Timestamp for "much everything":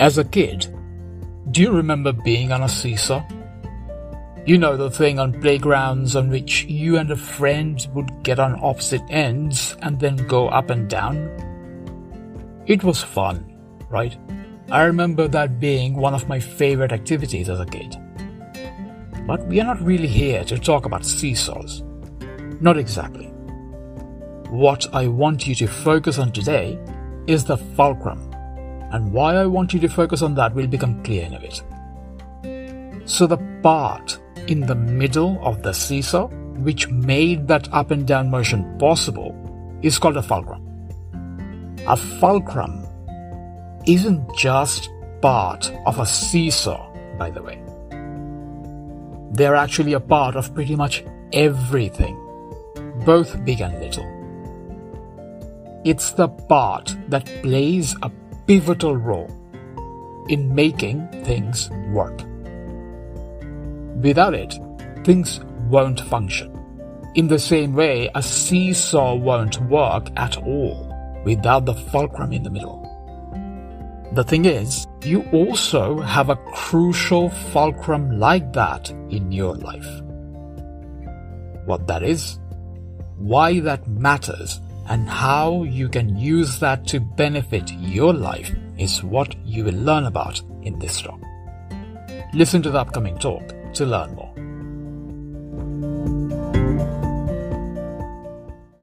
50.76-52.16